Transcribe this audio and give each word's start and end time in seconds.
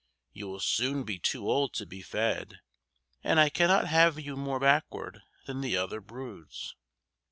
You 0.33 0.47
will 0.47 0.59
soon 0.59 1.03
be 1.03 1.19
too 1.19 1.47
old 1.47 1.75
to 1.75 1.85
be 1.85 2.01
fed, 2.01 2.61
and 3.23 3.39
I 3.39 3.49
cannot 3.49 3.85
have 3.85 4.19
you 4.19 4.35
more 4.35 4.59
backward 4.59 5.21
than 5.45 5.61
the 5.61 5.77
other 5.77 6.01
broods." 6.01 6.75